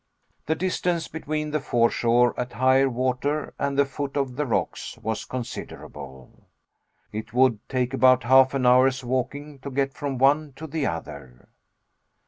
[0.47, 5.25] The distance between the foreshore at high water and the foot of the rocks was
[5.25, 6.47] considerable.
[7.11, 11.49] It would take about half an hour's walking to get from one to the other.